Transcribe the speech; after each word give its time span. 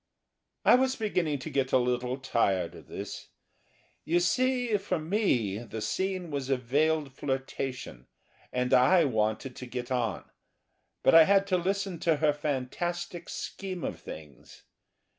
I 0.65 0.73
was 0.73 0.95
beginning 0.95 1.37
to 1.37 1.51
get 1.51 1.71
a 1.71 1.77
little 1.77 2.17
tired 2.17 2.73
of 2.73 2.87
this. 2.87 3.27
You 4.03 4.19
see, 4.19 4.75
for 4.77 4.97
me, 4.97 5.59
the 5.59 5.79
scene 5.79 6.31
was 6.31 6.49
a 6.49 6.57
veiled 6.57 7.13
flirtation 7.13 8.07
and 8.51 8.73
I 8.73 9.05
wanted 9.05 9.55
to 9.57 9.67
get 9.67 9.91
on. 9.91 10.27
But 11.03 11.13
I 11.13 11.25
had 11.25 11.45
to 11.53 11.57
listen 11.57 11.99
to 11.99 12.15
her 12.15 12.33
fantastic 12.33 13.29
scheme 13.29 13.83
of 13.83 13.99
things. 14.01 14.63